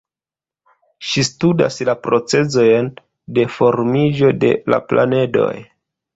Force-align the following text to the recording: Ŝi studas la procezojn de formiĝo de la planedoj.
Ŝi 1.09 1.23
studas 1.27 1.77
la 1.89 1.95
procezojn 2.07 2.89
de 3.37 3.45
formiĝo 3.59 4.33
de 4.47 4.53
la 4.75 4.83
planedoj. 4.91 5.55